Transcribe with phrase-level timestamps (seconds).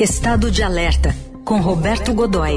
[0.00, 1.12] Estado de Alerta,
[1.44, 2.56] com Roberto Godoy.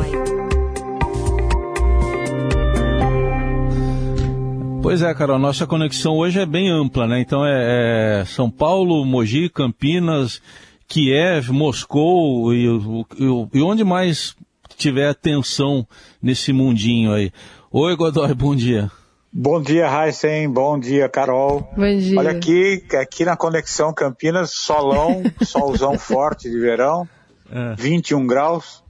[4.83, 7.19] Pois é, Carol, nossa conexão hoje é bem ampla, né?
[7.19, 10.39] Então é, é São Paulo, Mogi, Campinas,
[10.88, 14.35] Kiev, Moscou e, e, e onde mais
[14.78, 15.87] tiver atenção
[16.21, 17.32] nesse mundinho aí.
[17.71, 18.92] Oi, Godoy, bom dia.
[19.34, 20.48] Bom dia, Heisen.
[20.48, 21.68] Bom dia, Carol.
[21.76, 22.20] Bom dia.
[22.20, 27.10] Olha aqui, aqui na Conexão Campinas, solão, solzão forte de verão
[27.52, 27.76] é.
[27.76, 28.84] 21 graus.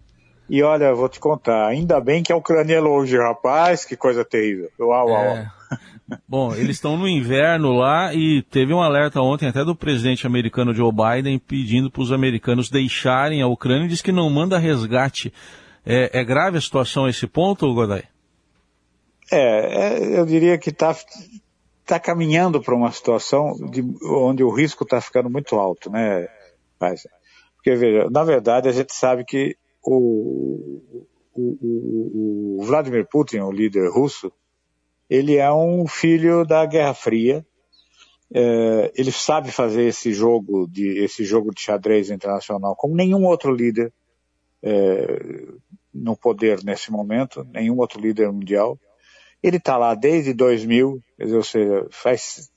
[0.49, 4.25] E olha, vou te contar, ainda bem que a Ucrânia é longe, rapaz, que coisa
[4.25, 4.69] terrível.
[4.77, 5.23] Uau, uau.
[5.23, 5.49] É.
[6.27, 10.73] Bom, eles estão no inverno lá e teve um alerta ontem até do presidente americano
[10.73, 15.33] Joe Biden pedindo para os americanos deixarem a Ucrânia e diz que não manda resgate.
[15.85, 18.03] É, é grave a situação a esse ponto, Godoy?
[19.31, 20.93] É, é eu diria que está
[21.85, 26.27] tá caminhando para uma situação de, onde o risco está ficando muito alto, né?
[26.79, 27.07] Mas,
[27.61, 30.81] porque, veja, na verdade, a gente sabe que o,
[31.35, 34.33] o, o, Vladimir Putin, o líder russo,
[35.07, 37.45] ele é um filho da Guerra Fria.
[38.33, 43.53] É, ele sabe fazer esse jogo de esse jogo de xadrez internacional como nenhum outro
[43.53, 43.91] líder
[44.63, 45.19] é,
[45.93, 48.79] no poder nesse momento, nenhum outro líder mundial.
[49.43, 52.49] Ele está lá desde 2000, dizer, ou seja, faz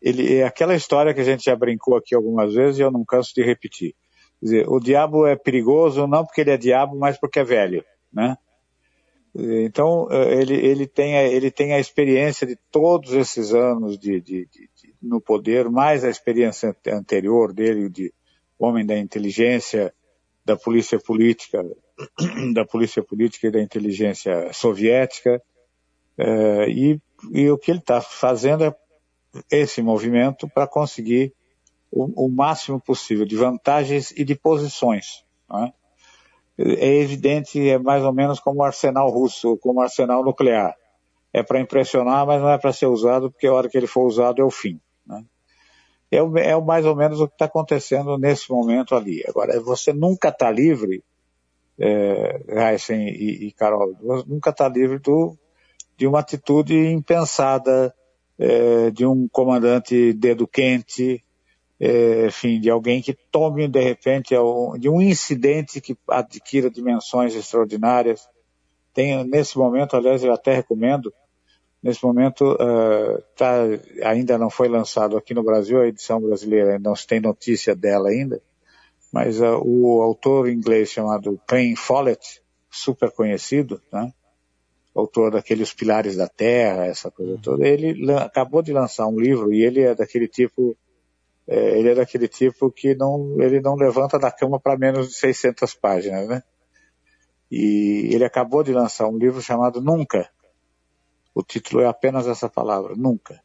[0.00, 3.04] ele é aquela história que a gente já brincou aqui algumas vezes e eu não
[3.04, 3.96] canso de repetir.
[4.42, 8.36] Dizer, o diabo é perigoso não porque ele é diabo, mas porque é velho, né?
[9.38, 14.18] Então, eh, ele, ele, tem, a, ele tem a experiência de todos esses anos de,
[14.20, 18.12] de, de, de, no poder, mais a experiência anterior dele de
[18.58, 19.92] homem da inteligência,
[20.42, 21.62] da polícia política,
[22.54, 25.42] da polícia política e da inteligência soviética,
[26.16, 28.74] é, e, e o que ele está fazendo é
[29.50, 31.34] esse movimento para conseguir
[31.96, 35.24] o, o, máximo possível de vantagens e de posições.
[35.50, 35.72] É?
[36.58, 40.74] é evidente, é mais ou menos como o arsenal russo, como o arsenal nuclear.
[41.32, 44.06] É para impressionar, mas não é para ser usado, porque a hora que ele for
[44.06, 44.80] usado é o fim.
[45.06, 45.24] Né?
[46.10, 49.22] É, é mais ou menos o que está acontecendo nesse momento ali.
[49.26, 51.02] Agora, você nunca está livre,
[51.78, 53.94] é, Heisen e, e Carol,
[54.26, 55.36] nunca está livre do,
[55.96, 57.94] de uma atitude impensada,
[58.38, 61.22] é, de um comandante dedo quente,
[61.78, 64.34] é, enfim, de alguém que tome de repente
[64.78, 68.28] de um incidente que adquira dimensões extraordinárias.
[68.94, 71.12] Tem nesse momento, aliás, eu até recomendo.
[71.82, 73.62] Nesse momento, uh, tá,
[74.02, 78.08] ainda não foi lançado aqui no Brasil a edição brasileira, não se tem notícia dela
[78.08, 78.42] ainda,
[79.12, 84.10] mas uh, o autor inglês chamado Ken Follett, super conhecido, né?
[84.94, 87.40] autor daqueles Pilares da Terra, essa coisa uhum.
[87.40, 90.76] toda, ele acabou de lançar um livro e ele é daquele tipo
[91.48, 95.14] é, ele é daquele tipo que não, ele não levanta da cama para menos de
[95.14, 96.42] 600 páginas, né?
[97.50, 100.28] E ele acabou de lançar um livro chamado Nunca.
[101.32, 103.40] O título é apenas essa palavra, Nunca.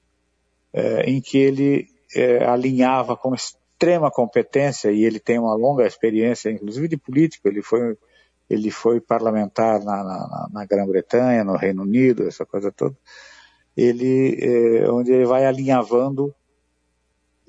[0.73, 6.49] É, em que ele é, alinhava com extrema competência, e ele tem uma longa experiência,
[6.49, 7.95] inclusive de político, ele foi,
[8.49, 12.97] ele foi parlamentar na, na, na Grã-Bretanha, no Reino Unido, essa coisa toda.
[13.77, 16.33] Ele, é, onde ele vai alinhavando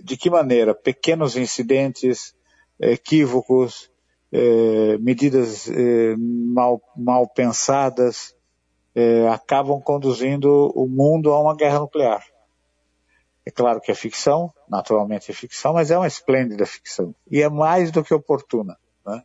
[0.02, 2.34] de que maneira pequenos incidentes,
[2.80, 3.90] equívocos,
[4.32, 8.34] eh, medidas eh, mal, mal pensadas,
[8.94, 12.24] eh, acabam conduzindo o mundo a uma guerra nuclear.
[13.46, 17.14] É claro que é ficção, naturalmente é ficção, mas é uma esplêndida ficção.
[17.30, 18.76] E é mais do que oportuna.
[19.06, 19.22] Né?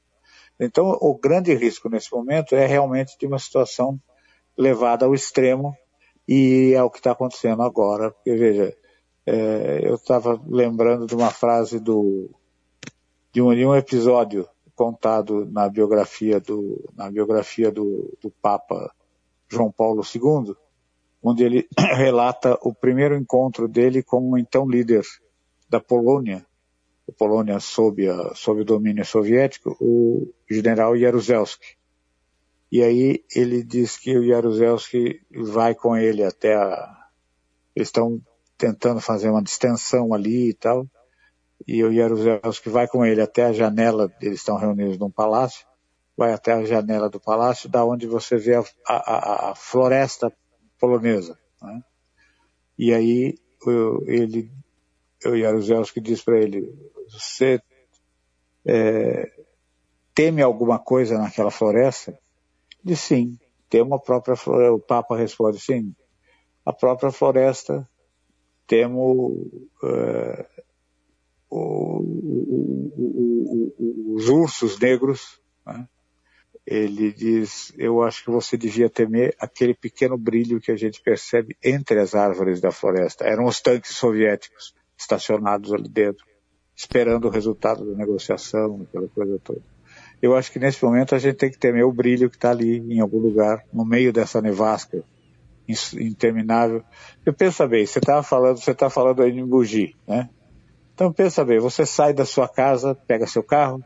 [0.60, 4.00] Então, o grande risco nesse momento é realmente de uma situação
[4.58, 5.76] levada ao extremo,
[6.28, 8.12] e é o que está acontecendo agora.
[8.12, 8.76] Porque, veja,
[9.28, 12.30] é, eu estava lembrando de uma frase do,
[13.34, 18.90] de, um, de um episódio contado na biografia do, na biografia do, do Papa
[19.50, 20.56] João Paulo II,
[21.22, 25.04] onde ele relata o primeiro encontro dele com o então líder
[25.70, 26.46] da Polônia,
[27.10, 31.76] a Polônia sob, a, sob o domínio soviético, o general Jaruzelski.
[32.72, 37.10] E aí ele diz que o Jaruzelski vai com ele até a...
[37.76, 38.22] Eles estão
[38.58, 40.88] tentando fazer uma distensão ali e tal.
[41.68, 45.66] E o Jaruzelski vai com ele até a janela, eles estão reunidos num palácio,
[46.16, 50.32] vai até a janela do palácio, da onde você vê a, a, a floresta
[50.80, 51.38] polonesa.
[51.62, 51.84] Né?
[52.78, 53.38] E aí
[54.06, 54.52] ele,
[55.26, 56.74] o Jaruzelski diz para ele,
[57.12, 57.62] você
[58.66, 59.32] é,
[60.14, 62.18] teme alguma coisa naquela floresta?
[62.84, 63.38] Diz sim,
[63.70, 64.74] tem uma própria floresta.
[64.74, 65.94] O Papa responde sim,
[66.66, 67.88] a própria floresta
[68.68, 69.50] temo
[69.82, 70.46] uh,
[71.50, 72.04] o,
[72.98, 75.88] o, os ursos negros, né?
[76.66, 81.56] ele diz, eu acho que você devia temer aquele pequeno brilho que a gente percebe
[81.64, 83.24] entre as árvores da floresta.
[83.24, 86.26] Eram os tanques soviéticos estacionados ali dentro,
[86.76, 89.62] esperando o resultado da negociação, aquela coisa toda.
[90.22, 92.80] Eu acho que nesse momento a gente tem que temer o brilho que está ali
[92.80, 95.04] em algum lugar, no meio dessa nevasca
[96.00, 96.84] interminável.
[97.26, 100.30] Eu pensa bem, você estava falando, você está falando aí em Bugi, né?
[100.94, 103.84] Então pensa bem, você sai da sua casa, pega seu carro,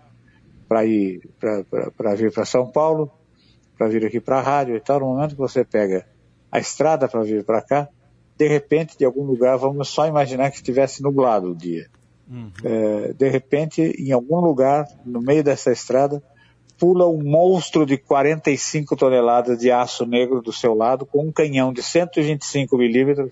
[0.67, 3.11] para ir para vir para São Paulo,
[3.77, 5.01] para vir aqui para a rádio e tal.
[5.01, 6.05] No momento que você pega
[6.49, 7.89] a estrada para vir para cá,
[8.37, 11.89] de repente, de algum lugar, vamos só imaginar que estivesse nublado o dia.
[12.29, 12.51] Uhum.
[12.63, 16.23] É, de repente, em algum lugar, no meio dessa estrada,
[16.81, 21.71] pula um monstro de 45 toneladas de aço negro do seu lado, com um canhão
[21.71, 23.31] de 125 milímetros,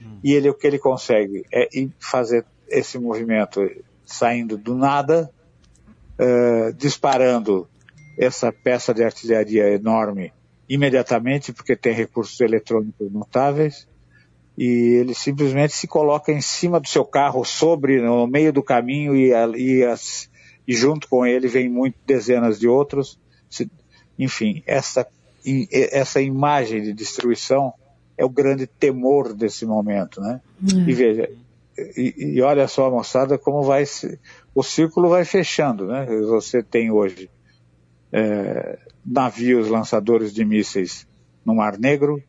[0.00, 0.18] uhum.
[0.24, 1.68] e ele o que ele consegue é
[2.00, 3.60] fazer esse movimento
[4.02, 5.30] saindo do nada
[6.18, 7.68] uh, disparando
[8.18, 10.32] essa peça de artilharia enorme
[10.66, 13.86] imediatamente, porque tem recursos eletrônicos notáveis,
[14.56, 14.64] e
[15.00, 19.32] ele simplesmente se coloca em cima do seu carro, sobre, no meio do caminho, e,
[19.54, 20.30] e, as,
[20.66, 23.18] e junto com ele vem muito, dezenas de outros.
[24.18, 25.06] Enfim, essa,
[25.70, 27.72] essa imagem de destruição
[28.16, 30.40] é o grande temor desse momento, né?
[30.60, 30.88] Uhum.
[30.88, 31.30] E veja,
[31.96, 34.18] e, e, olha só, moçada, como vai se,
[34.54, 36.06] o círculo vai fechando, né?
[36.06, 37.28] Você tem hoje
[38.10, 41.06] é, navios lançadores de mísseis
[41.44, 42.22] no Mar Negro,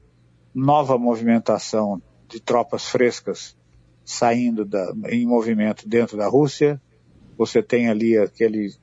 [0.54, 3.56] nova movimentação de tropas frescas
[4.04, 6.82] saindo da, em movimento dentro da Rússia.
[7.38, 8.74] Você tem ali aquele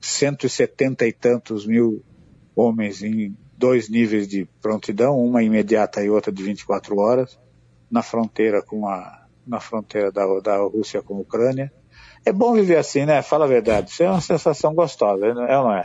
[0.00, 2.02] 170 e tantos mil
[2.56, 7.38] homens em dois níveis de prontidão, uma imediata e outra de 24 horas,
[7.90, 11.72] na fronteira com a na fronteira da, da Rússia com a Ucrânia.
[12.24, 13.22] É bom viver assim, né?
[13.22, 13.90] Fala a verdade.
[13.90, 15.84] Isso é uma sensação gostosa, é ou não é?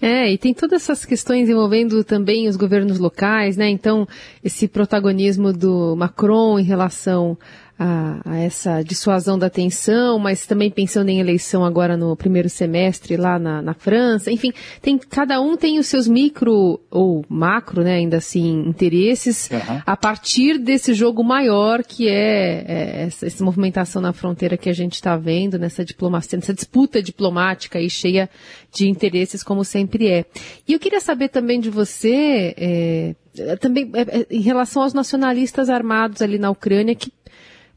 [0.00, 3.68] É, e tem todas essas questões envolvendo também os governos locais, né?
[3.68, 4.08] Então,
[4.42, 7.38] esse protagonismo do Macron em relação
[7.78, 13.16] a, a, essa dissuasão da tensão, mas também pensando em eleição agora no primeiro semestre
[13.16, 14.30] lá na, na França.
[14.30, 19.82] Enfim, tem, cada um tem os seus micro ou macro, né, ainda assim, interesses uhum.
[19.84, 24.72] a partir desse jogo maior que é, é essa, essa, movimentação na fronteira que a
[24.72, 28.28] gente está vendo, nessa diplomacia, nessa disputa diplomática aí cheia
[28.72, 30.24] de interesses, como sempre é.
[30.66, 33.14] E eu queria saber também de você, é,
[33.60, 37.10] também é, é, em relação aos nacionalistas armados ali na Ucrânia, que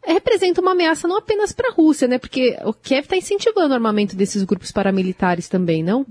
[0.04, 2.18] representa uma ameaça não apenas para a Rússia, né?
[2.18, 6.06] Porque o Kiev está incentivando o armamento desses grupos paramilitares também, não?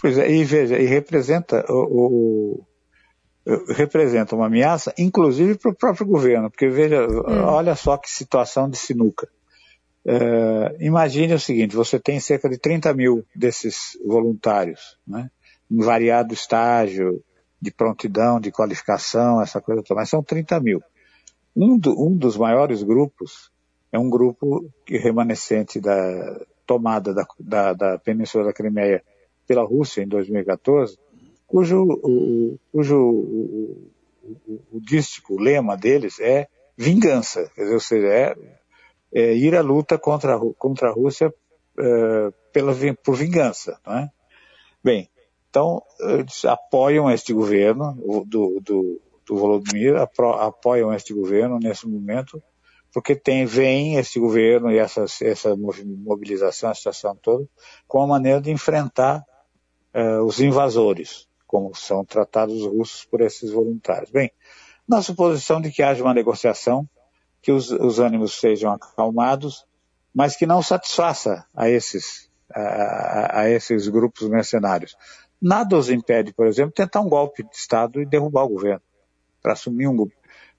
[0.00, 2.66] Pois é, e veja, e representa o, o
[3.74, 7.40] representa uma ameaça, inclusive para o próprio governo, porque veja, é.
[7.42, 9.28] olha só que situação de sinuca.
[10.06, 15.30] É, imagine o seguinte: você tem cerca de 30 mil desses voluntários, né,
[15.70, 17.22] em variado estágio
[17.60, 20.82] de prontidão, de qualificação, essa coisa toda, mas são 30 mil.
[21.56, 23.50] Um, do, um dos maiores grupos
[23.92, 29.04] é um grupo remanescente da tomada da, da, da Península da Crimeia
[29.46, 30.98] pela Rússia em 2014,
[31.46, 33.90] cujo, o, cujo o,
[34.46, 38.36] o, o dístico, o lema deles é vingança, quer dizer, ou seja, é,
[39.12, 41.32] é ir à luta contra, contra a Rússia
[41.78, 43.78] é, pela, por vingança.
[43.86, 44.10] Não é?
[44.82, 45.08] Bem,
[45.50, 47.94] então eles apoiam este governo
[48.26, 52.42] do, do, do Volodymyr apoiam este governo nesse momento,
[52.92, 57.48] porque tem, vem este governo e essa, essa mobilização, a situação toda,
[57.88, 59.24] com a maneira de enfrentar
[59.94, 64.10] uh, os invasores, como são tratados os russos por esses voluntários.
[64.10, 64.30] Bem,
[64.88, 66.88] na suposição de que haja uma negociação,
[67.42, 69.66] que os, os ânimos sejam acalmados,
[70.14, 74.96] mas que não satisfaça a esses, a, a, esses grupos mercenários.
[75.42, 78.82] Nada os impede, por exemplo, tentar um golpe de Estado e derrubar o governo
[79.44, 80.08] para assumir um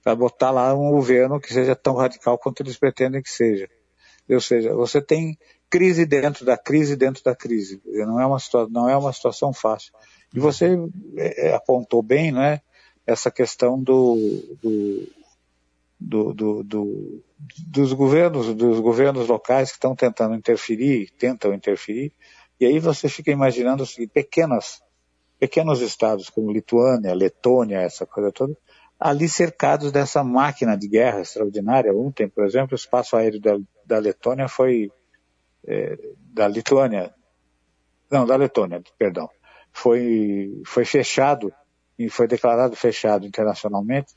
[0.04, 3.68] para botar lá um governo que seja tão radical quanto eles pretendem que seja.
[4.30, 5.36] Ou seja, você tem
[5.68, 7.82] crise dentro da crise dentro da crise.
[7.84, 8.38] Não é uma,
[8.70, 9.92] não é uma situação fácil.
[10.32, 10.78] E você
[11.16, 12.60] é, é, apontou bem, né,
[13.04, 14.16] essa questão do,
[14.62, 15.08] do,
[15.98, 17.24] do, do, do
[17.66, 22.12] dos governos, dos governos locais que estão tentando interferir, tentam interferir,
[22.58, 24.82] e aí você fica imaginando assim, pequenas,
[25.38, 28.56] pequenos estados como Lituânia, Letônia, essa coisa toda,
[28.98, 31.94] ali cercados dessa máquina de guerra extraordinária.
[31.94, 34.90] Ontem, por exemplo, o espaço aéreo da, da Letônia foi.
[35.66, 35.98] É,
[36.32, 37.12] da Lituânia.
[38.10, 39.28] Não, da Letônia, perdão.
[39.72, 41.52] Foi, foi fechado
[41.98, 44.14] e foi declarado fechado internacionalmente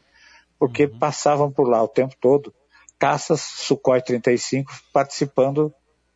[0.59, 0.99] porque uhum.
[0.99, 2.53] passavam por lá o tempo todo
[2.99, 5.73] caças Sukhoi 35 participando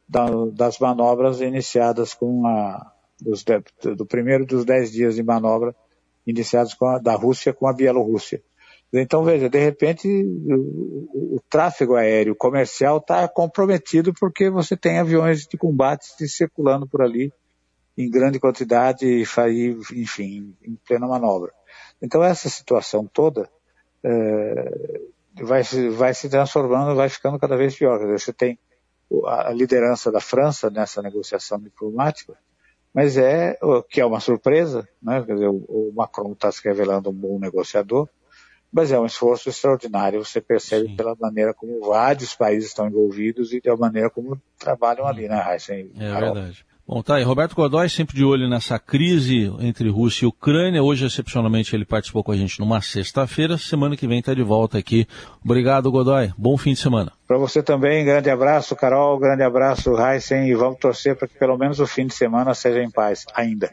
[0.08, 3.46] da, das manobras iniciadas com a dos,
[3.96, 5.74] do primeiro dos dez dias de manobra
[6.27, 8.43] iniciados a, da Rússia com a Bielorrússia.
[8.94, 15.48] Então, veja, de repente o, o tráfego aéreo comercial está comprometido porque você tem aviões
[15.48, 17.34] de combate circulando por ali
[17.98, 19.22] em grande quantidade e,
[19.94, 21.52] enfim, em plena manobra.
[22.02, 23.50] Então, essa situação toda
[24.04, 25.02] é,
[25.42, 28.00] vai, vai se transformando, vai ficando cada vez pior.
[28.12, 28.60] Você tem
[29.26, 32.38] a liderança da França nessa negociação diplomática,
[32.94, 33.58] mas é
[33.90, 35.24] que é uma surpresa, né?
[35.24, 38.08] Quer dizer, o, Macron está se revelando um bom negociador,
[38.74, 40.25] mas é um esforço extraordinário.
[40.25, 40.96] Você percebe Sim.
[40.96, 45.74] pela maneira como vários países estão envolvidos e da maneira como trabalham ali, né, Raíssa?
[45.74, 46.65] É verdade.
[46.86, 47.24] Bom, tá aí.
[47.24, 50.84] Roberto Godoy, sempre de olho nessa crise entre Rússia e Ucrânia.
[50.84, 53.58] Hoje, excepcionalmente, ele participou com a gente numa sexta-feira.
[53.58, 55.08] Semana que vem está de volta aqui.
[55.46, 56.34] Obrigado, Godoy.
[56.38, 57.13] Bom fim de semana.
[57.25, 59.18] Para você também, grande abraço, Carol.
[59.18, 60.50] Grande abraço, Heisen.
[60.50, 63.72] E vamos torcer para que pelo menos o fim de semana seja em paz, ainda.